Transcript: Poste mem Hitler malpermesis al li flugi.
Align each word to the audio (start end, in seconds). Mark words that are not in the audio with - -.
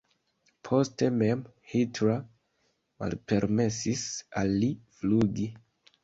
Poste 0.67 1.07
mem 1.17 1.41
Hitler 1.73 2.23
malpermesis 3.03 4.01
al 4.41 4.55
li 4.63 4.71
flugi. 5.01 5.47